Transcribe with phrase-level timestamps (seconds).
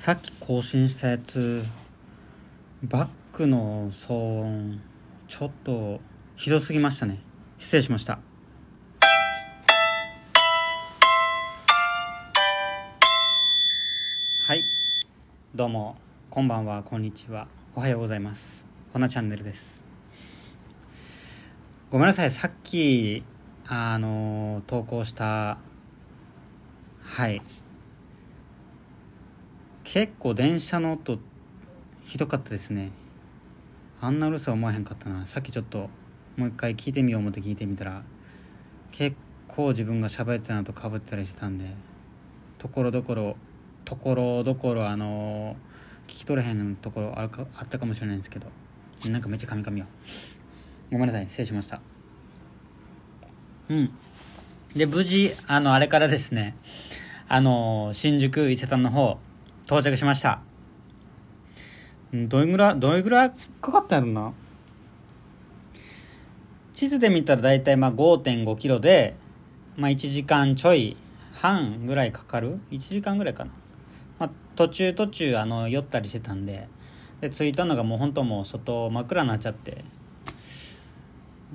[0.00, 1.64] さっき更新したやつ
[2.84, 4.80] バックの騒音
[5.26, 5.98] ちょっと
[6.36, 7.20] ひどすぎましたね。
[7.58, 8.20] 失礼しました。
[14.46, 14.64] はい。
[15.56, 15.96] どうも
[16.30, 17.48] こんばんはこんにちは。
[17.74, 18.64] おはようございます。
[18.92, 19.82] ほなチャンネルです。
[21.90, 22.30] ごめんなさい。
[22.30, 23.24] さっき
[23.66, 25.58] あの投稿した
[27.02, 27.42] はい。
[29.90, 31.18] 結構電車の音
[32.04, 32.92] ひどかったですね。
[34.02, 35.24] あんなうるさ思わへんかったな。
[35.24, 35.88] さっきちょっと
[36.36, 38.02] もう一回聞いてみよう思って聞いてみたら
[38.92, 39.16] 結
[39.48, 41.72] 構自分が喋ってたのとかぶったりしてたんで
[42.58, 43.36] ところどころ
[43.86, 45.56] ところどころあの
[46.06, 48.48] 聞き取れへんところあるかあったかもしれないんですけど
[49.08, 49.86] なんかめっちゃカミカミよ。
[50.92, 51.80] ごめんなさい失礼しました。
[53.70, 53.90] うん。
[54.76, 56.54] で無事あのあれからですね
[57.26, 59.18] あの新宿伊勢丹の方
[59.68, 60.40] 到着しました。
[62.14, 63.32] どれぐらいどれぐらい？
[63.60, 64.32] かかったんやろな。
[66.72, 69.14] 地図で見たら大体まあ5 5キロで、
[69.76, 70.96] まあ、1時間ちょい
[71.34, 73.50] 半ぐらいかかる？1時間ぐらいかな、
[74.18, 76.66] まあ、途中途中あの酔ったりしてたんで。
[77.20, 79.84] で着いたのがもう本当もう外真っ暗になっちゃって。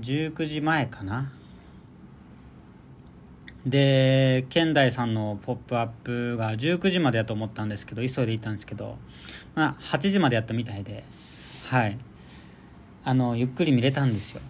[0.00, 1.30] 19時前かな
[3.66, 8.96] で健大さんの「ポップアップが19時までやと思ったんですけど急いで行ったんですけど、
[9.54, 11.04] まあ、8時までやったみたいで
[11.68, 11.98] はい。
[13.04, 14.40] あのゆっくり見れたんですよ。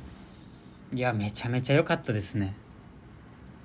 [0.93, 2.55] いやめちゃめちゃ良かったですね。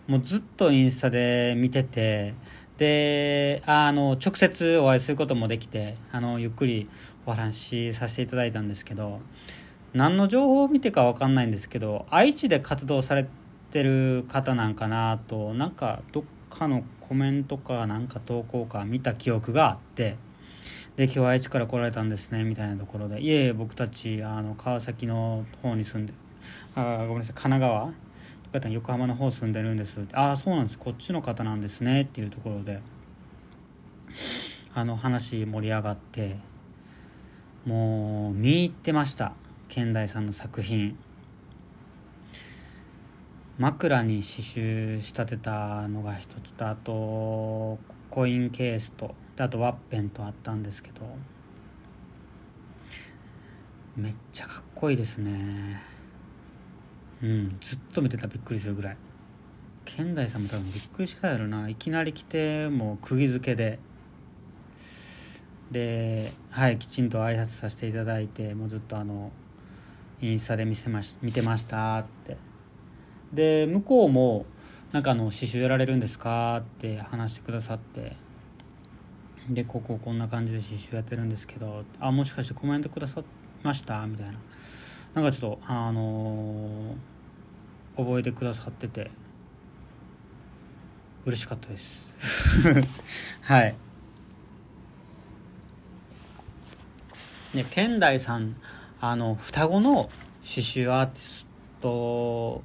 [0.08, 2.34] もうずっとインスタで見てて
[2.78, 6.90] であの直接お会いすることもできてあのゆっくり
[7.26, 9.22] お話しさせていただいたんですけど
[9.94, 13.30] 何の情報を見てか分かんないんですけど愛知で活動されて
[13.74, 20.16] ってる方なんかなとなんかどっかのコメントかなんか投稿か見た記憶があって
[20.96, 26.14] で今日愛知から来られたんですねみたいなところでいえいえ僕たちあの川崎の方に住んで
[26.76, 27.92] あごめんなさい神奈川？
[28.52, 30.02] とか横浜の方住んでるんです。
[30.02, 30.78] ってああそうなんです。
[30.78, 32.80] こっちの方なんですねっていうところで
[34.76, 36.38] あの話盛り上がって
[37.66, 39.34] もう見入ってました。
[39.68, 40.96] 健大さんの作品。
[43.60, 47.78] 枕に刺繍仕立てたのが一つとあと
[48.10, 51.02] コインケースとあとワッペンとあったんですけど
[53.96, 55.82] めっちゃかっこいいですね。
[57.22, 58.98] うんずっと見てたびっくりするぐらい。
[59.86, 61.70] 健大さんも多分びっくりしたやろな。
[61.70, 63.78] いきなり来てもう釘付けで。
[65.70, 69.32] ではいきちんと挨拶させていただいてもうずっとあの
[70.22, 72.53] インスタで見せまし見てましたって。
[73.34, 74.46] で向こうも
[74.94, 78.16] 「なんかあの刺繍やられるんですか?」って話してくださって
[79.50, 83.24] でこここんな感じで刺繍やってるんですけど「あもしかしてコメントください
[83.64, 84.34] ました?」みたいな
[85.16, 89.12] なんかちょっとあのー、覚えてくださってて
[91.26, 92.08] 嬉しかったです
[93.42, 93.76] はい
[97.54, 98.56] で健大さん
[99.00, 101.48] あの双子の刺繍アーティス
[101.82, 102.64] ト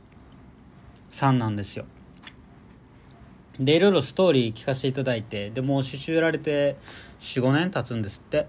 [1.19, 1.85] さんなんですよ。
[3.59, 6.77] でいろいろストーリー聞かせていただいてでもう刺繍やられて
[7.19, 8.47] 45年経つんですって。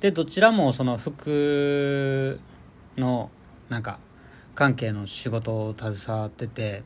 [0.00, 2.38] でどちらもその服
[2.98, 3.30] の
[3.70, 3.98] なんか
[4.54, 6.82] 関係の仕事を携わってて。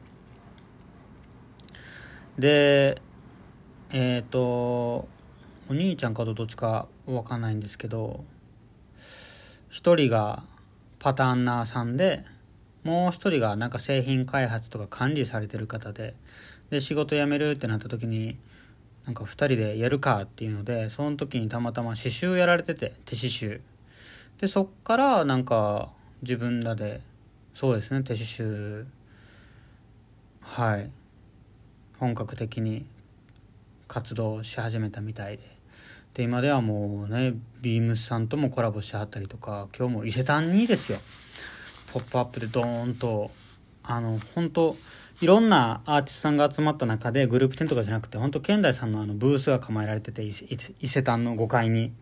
[2.38, 3.02] で
[3.90, 5.08] えっ、ー、とお
[5.70, 8.24] 兄ちゃんかとどっちか分かんないんですけど
[9.68, 10.44] 一人が
[10.98, 12.24] パターンナーさんで
[12.84, 16.14] もう一人がなんか製品開発とか管理されてる方で
[16.70, 18.36] で仕事辞めるってなった時に
[19.04, 23.60] なんか2人でやるかっていうのでその時にたまたま刺繍やられてて手刺繍。
[24.40, 25.90] でそっからなんか
[26.22, 27.00] 自分らで
[27.54, 28.86] そうですね手刺繍
[30.40, 30.90] はい
[31.98, 32.86] 本格的に
[33.86, 35.62] 活動し始めたみたいで。
[36.14, 40.98] で今ではもうねビームスさんともコラボしはったりとか今日も伊勢丹にですよ。
[41.92, 43.30] ポップアップでドーンと
[43.82, 44.76] あの本当
[45.20, 51.92] いろんなアーティストさんが集まった中でグループ展とかじゃなくて本当健大さんのあのブースが構えられてて伊勢丹の5階に。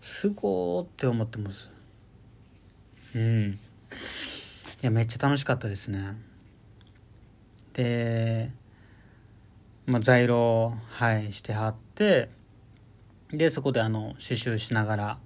[0.00, 1.70] すごーって思ってます。
[3.14, 3.50] うん。
[3.50, 3.56] い
[4.80, 6.16] やめっちゃ楽しかったですね。
[7.74, 8.50] で
[9.86, 12.30] まあ在庫はいしてはって
[13.30, 15.18] でそこであの刺繍しながら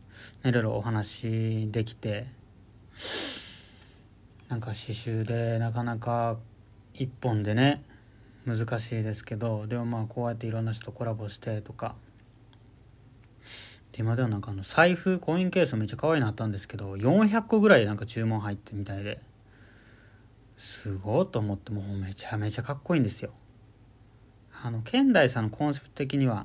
[0.45, 2.27] いろいろお話できて。
[4.53, 6.37] なんか刺繍でなかなか
[6.93, 7.83] 一本でね
[8.45, 11.95] 難しいですけどでもまあこうやっていろんな人とコラボしてとか。
[13.93, 19.23] で今ではなんかあの財布コインケースめっちゃ可愛いのあったんですけど400個ぐらいなんか注文入ってみたいで。
[20.59, 23.31] すごいと思ってもうめちゃめちゃかっこいいんですよ。
[24.63, 26.45] あの現代さんのコンセプト的には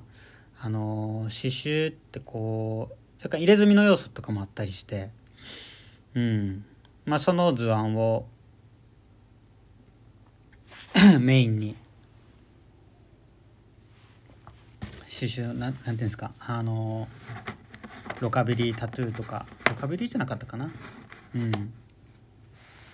[0.62, 5.12] あの刺繍ってこう若干入れ墨の要素とかもあったりして。
[6.16, 6.66] うん。
[7.08, 8.28] まあその図案を
[11.20, 11.76] メインに
[15.10, 17.08] 刺繍なんなんていうんですかあの
[18.20, 20.70] ロカビリータトゥーとかロカビリーじゃなかったかな？
[21.34, 21.74] うん。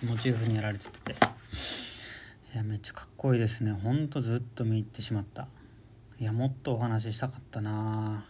[0.06, 1.12] モチーフにやられてて。
[1.12, 3.72] いやめっちゃかっこいいですね。
[3.72, 5.48] ほんとずっと見入ってしまった。
[6.20, 8.26] いやもっとお話ししたかったな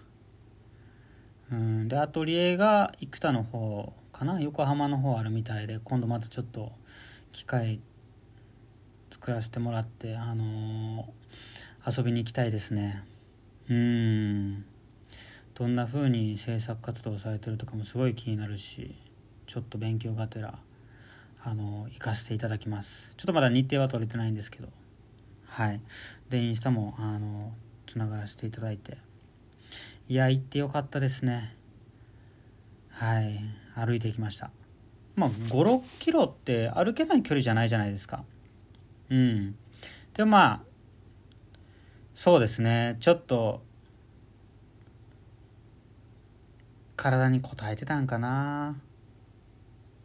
[1.52, 1.88] うん。
[1.88, 4.40] でアトリエが生田の方かな？
[4.40, 6.72] 横浜の方あるみたいで今度またちょっと
[7.32, 7.80] 機会
[9.10, 13.02] 作らせてもらってあのー、遊びに行きたいですね。
[13.68, 14.64] うん。
[15.54, 18.94] どんな風に制作活動されてるとかもすごい気になるし
[19.46, 20.58] ちょっと勉強がてら
[21.42, 23.12] あの行かせていただきます。
[23.16, 24.68] ちょっとまだ日程は取れてないんですけど。
[25.46, 25.80] はい。
[26.30, 27.52] でインスタもあの
[27.86, 28.96] つながらせていただいて。
[30.08, 31.56] いや行ってよかったですね。
[32.94, 33.40] はい。
[33.74, 34.50] 歩いていきました。
[35.16, 38.24] まあ56キロって歩けない距離じゃないじゃないですか。
[39.10, 39.56] うん。
[40.14, 40.60] でもまあ
[42.14, 42.96] そうですね。
[43.00, 43.62] ちょっと
[46.96, 48.76] 体に応えてたんかな。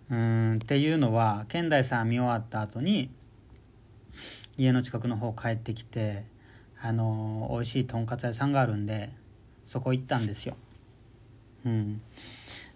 [0.10, 0.56] うん。
[0.56, 3.12] っていうのは健大さん見終わった後に
[4.58, 6.26] 家の近くの方帰ってきて
[6.82, 9.12] あの美味しいとんかつ屋さんがあるんで
[9.66, 10.56] そこ行ったんですよ。
[11.66, 12.02] うん、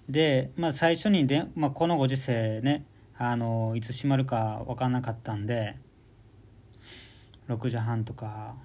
[0.10, 2.86] で、まあ、最初にで、まあ、このご時世ね
[3.18, 5.76] あのいつ閉まるか分かんなかったんで
[7.48, 8.56] 6時半とか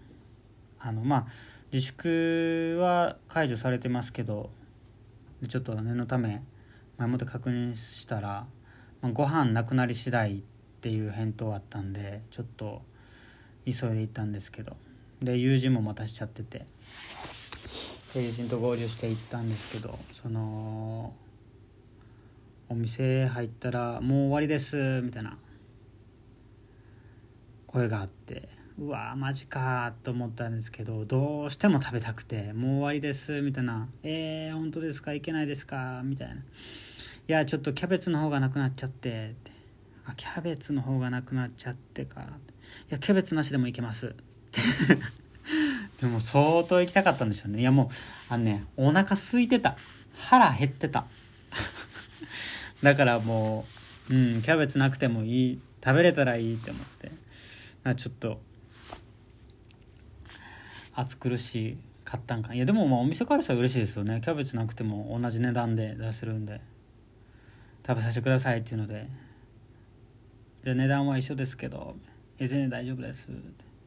[0.79, 1.27] あのまあ
[1.73, 4.51] 自粛は解除されてますけど
[5.49, 6.43] ちょっと念のため
[6.97, 8.47] 前もって確認したら、
[9.03, 10.43] まあ、ご飯なくなり次第っ
[10.81, 12.83] ていう返答あったんでちょっと
[13.65, 14.77] 急いで行ったんですけど
[15.23, 16.65] で友人もまたしちゃってて
[18.15, 21.13] 友人と合流して行ったんですけどその
[22.69, 25.37] お店入ったら「もう終わりです」みたいな。
[27.67, 28.49] 声があって
[28.79, 33.89] うわマジかと思ったんですけどどうしても食べたくてもう終わりですみたいな。
[34.03, 35.13] えー、本当ですか？
[35.13, 36.01] いけないですか？
[36.05, 36.35] みたいな。
[36.35, 36.39] い
[37.27, 39.51] やちょっとキャベツの方がなくなっちゃってって。
[40.07, 42.23] あキャベツの方がなくなっちゃってか。
[42.23, 42.25] い
[42.89, 44.15] やキャベツなしでもいけます。
[46.01, 47.61] でも相当行きたかったんでしょうね。
[47.61, 47.91] いやも
[48.31, 49.77] うあのねお腹空いてた。
[50.15, 51.07] 腹減ってた。
[52.83, 53.65] だからも
[54.11, 55.61] ううんキャベツなくてもいい。
[55.85, 57.11] 食べれたらいいって思って。
[57.85, 58.41] なちょっと
[60.95, 64.21] 暑苦しいかったんかいやでもまあお店からしたら嬉しいですよね。
[64.25, 66.61] キャベツなくても同じ値段で出せるんで。
[67.87, 69.09] 食べさせてくださいっていうので。
[70.65, 71.97] じゃあ値段は一緒ですけど。
[72.39, 73.29] 全然大丈夫です。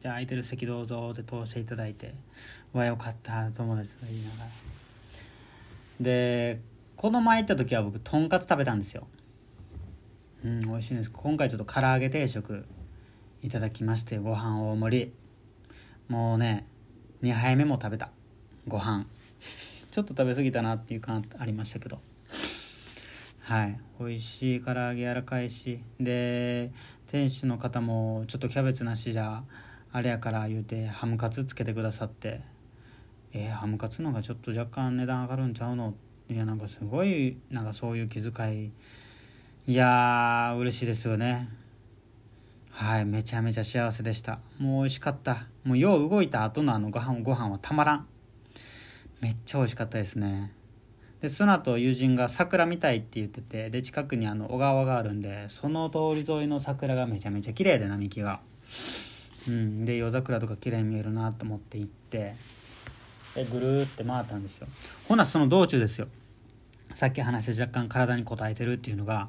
[0.02, 2.14] じゃあ空いてる席どうぞって通していただいて。
[2.72, 4.50] わよかった友達と言いながら。
[6.00, 6.60] で
[7.02, 9.08] この前行った時は僕とんかつ食べたんですよ。
[10.44, 11.10] うん美味しいんです。
[11.10, 12.64] 今回ちょっと唐揚げ定食
[13.42, 15.12] いただきましてご飯大盛り。
[16.06, 16.64] もうね
[17.24, 18.10] 2杯目も食べた。
[18.68, 19.06] ご飯。
[19.90, 21.98] ちょっと食べ過ぎたなっていう感ありましたけど。
[23.40, 23.80] はい。
[23.98, 25.80] 美味しい唐揚げ柔らかいし。
[25.98, 26.70] で
[27.08, 29.42] 店主の方もちょっとキャベツなしじゃ
[29.90, 32.42] あれやから言うてハムカツつけてくださって。
[33.32, 35.94] えー、ハムカツの方がちょっと若干値段上がるんちゃうの
[36.32, 38.72] いやなんかすごいなんかそういう気遣い。
[39.66, 41.48] いやー嬉しいですよね。
[42.70, 44.38] はいめちゃめちゃ幸せでした。
[44.58, 45.46] もう美味しかった。
[45.64, 48.06] もうよう動いた後のあのご飯ご飯はたまらん。
[49.20, 50.52] めっちゃ美味しかったですね。
[51.20, 58.40] でその後友人が桜見たいって言っててで近くにあの小川があるんでその通り沿いの桜がめちゃめちゃ綺麗で並木が。
[59.48, 62.34] うんで夜桜とか綺麗に見えるなと思って行って
[63.34, 64.66] でぐるーって回ったんですよ。
[65.06, 66.08] ほなその道中ですよ。
[66.94, 69.28] さっき話した若干体に応えてるっていうのが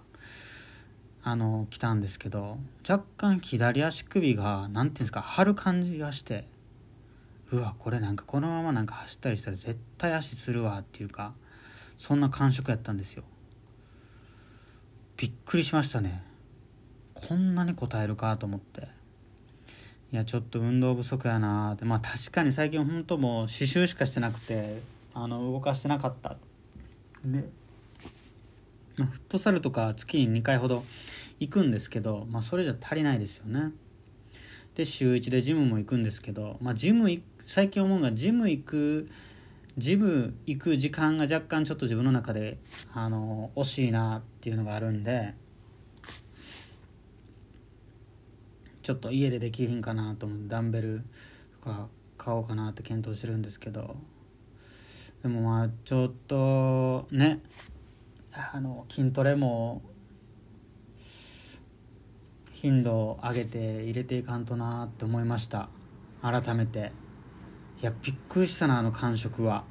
[1.23, 6.45] あの来たんですけど若干左足首が何ていうんですか張る感じがして
[7.51, 11.33] うわこれなんかこのままなんか走ったりしたら絶対足するわっていうか
[11.97, 13.23] そんな感触やったんですよ。
[15.15, 16.23] びっくりしましたね。
[17.13, 18.87] こんなに応えるかと思って。
[20.11, 21.85] いやちょっと運動不足やなって。
[21.85, 24.81] まあ確かに最近本当もう刺繍しかしてなくて
[25.13, 26.35] あの動かしてなかった。
[27.25, 27.49] で
[28.95, 30.83] まあ、フットサルとか月に2回ほど
[31.39, 33.71] 行くんですけど、まあ、それじゃ足りないですよね。
[34.75, 39.09] で週1でジムも行くんですけど、まあ、ジム最近思うのがジム行く
[39.77, 42.57] ジム行く時間が若干ちょっと自分の中で
[42.93, 45.35] あの惜しいなっていうのがあるんで
[48.81, 51.03] ちょっと家でできひんかなと思ってダンベル
[51.61, 51.87] とか
[52.17, 53.95] 買おうかなって検討してるんですけど。
[55.23, 57.39] でもまあちょっとね
[58.33, 59.81] あの筋トレも
[62.51, 65.69] 頻度を上げて入れていかんとなって思いました。
[66.21, 66.91] 改めて。
[67.81, 69.63] いやびっくりしたなあの感触は。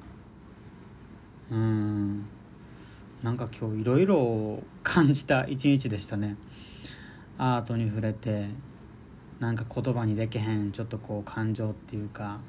[1.50, 2.26] うん。
[3.22, 6.36] なんか今日いろいろ感じた一日でしたね。
[7.38, 8.48] アートに触れて
[9.38, 12.40] なんか言葉にできへんちょっとこう感情っていうか。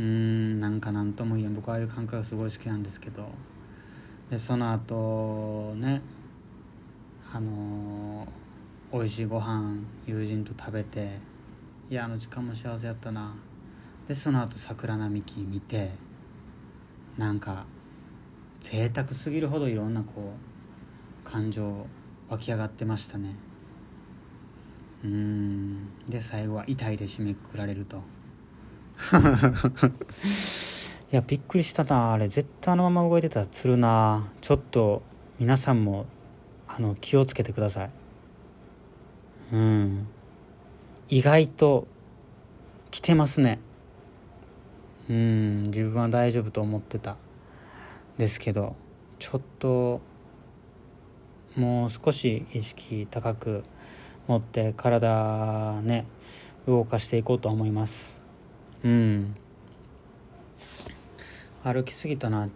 [0.00, 1.54] うんなんか何とも言えん。
[1.54, 3.28] 僕はああいう感覚がすごい好きなんですけど。
[4.30, 6.00] でその後ね
[7.30, 11.18] あのー、美味しいご飯友人と食べて
[11.90, 13.34] いやあの時間も幸せやったな。
[14.08, 15.90] でその後桜並木見て
[17.18, 17.66] なんか
[18.60, 20.32] 贅沢すぎるほどいろんなこ
[21.26, 21.86] う感情
[22.30, 23.34] 湧き上がってましたね。
[25.04, 26.06] うん。
[26.08, 28.02] で最後は痛いで締めくくられると。
[31.12, 32.12] いやびっくりしたな。
[32.12, 34.28] あれ絶対あのまま動いてたらつるな。
[34.40, 35.02] ちょっと
[35.38, 36.06] 皆さんも
[36.68, 37.90] あの気をつけてください。
[39.52, 40.06] うん。
[41.08, 41.88] 意外と
[42.90, 43.58] 来てますね。
[45.08, 45.62] うん。
[45.64, 47.16] 自分は大丈夫と思ってた。
[48.18, 48.76] ですけど
[49.18, 50.02] ちょっと
[51.56, 53.64] もう少し意識高く
[54.28, 56.06] 持って体ね
[56.66, 58.19] 動かしていこうと思います。
[58.84, 59.36] うん。
[61.62, 62.48] 歩きすぎたな。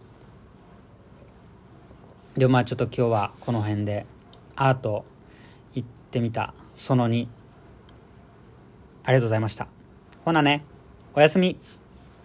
[2.36, 4.06] でもまあちょっと今日はこの辺で
[4.56, 5.04] アート
[5.74, 6.54] 行ってみた。
[6.74, 7.28] その2
[9.04, 9.68] ありがとうございました。
[10.24, 10.64] ほなね。
[11.14, 11.58] おやすみ。